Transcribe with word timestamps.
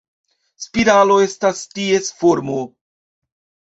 Spiralo 0.65 1.19
estas 1.27 1.63
ties 1.77 2.13
formo. 2.25 2.61